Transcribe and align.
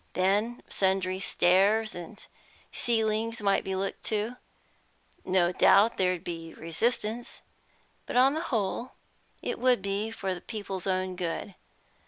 Then 0.13 0.63
sundry 0.67 1.19
stairs 1.19 1.93
and 1.93 2.25
ceilings 2.71 3.39
might 3.39 3.63
be 3.63 3.75
looked 3.75 4.01
to. 4.05 4.37
No 5.23 5.51
doubt 5.51 5.97
there'd 5.97 6.23
be 6.23 6.55
resistance, 6.55 7.41
but 8.07 8.15
on 8.17 8.33
the 8.33 8.41
whole 8.41 8.93
it 9.43 9.59
would 9.59 9.83
be 9.83 10.09
for 10.09 10.33
the 10.33 10.41
people's 10.41 10.87
own 10.87 11.15
good. 11.15 11.53